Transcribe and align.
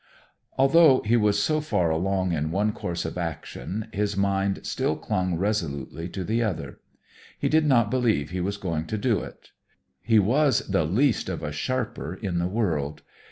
Although 0.57 1.01
he 1.01 1.15
was 1.15 1.39
so 1.43 1.61
far 1.61 1.91
along 1.91 2.31
in 2.31 2.49
one 2.49 2.71
course 2.71 3.05
of 3.05 3.19
action, 3.19 3.87
his 3.93 4.17
mind 4.17 4.65
still 4.65 4.95
clung 4.95 5.35
resolutely 5.35 6.09
to 6.09 6.23
the 6.23 6.41
other. 6.41 6.79
He 7.37 7.47
did 7.47 7.67
not 7.67 7.91
believe 7.91 8.31
he 8.31 8.41
was 8.41 8.57
going 8.57 8.87
to 8.87 8.97
do 8.97 9.19
it. 9.19 9.51
He 10.01 10.17
was 10.17 10.67
the 10.67 10.85
least 10.85 11.29
of 11.29 11.43
a 11.43 11.51
sharper 11.51 12.15
in 12.15 12.39
the 12.39 12.47
world. 12.47 13.03